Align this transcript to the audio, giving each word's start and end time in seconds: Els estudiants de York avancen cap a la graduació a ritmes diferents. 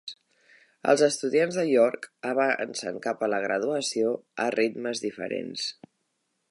Els 0.93 1.01
estudiants 1.07 1.59
de 1.59 1.65
York 1.71 2.07
avancen 2.31 2.99
cap 3.05 3.23
a 3.27 3.31
la 3.35 3.41
graduació 3.45 4.17
a 4.47 4.51
ritmes 4.59 5.05
diferents. 5.07 5.71